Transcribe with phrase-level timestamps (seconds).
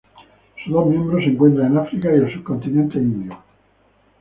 [0.63, 3.37] Sus dos miembros se encuentran en África y el subcontinente indio.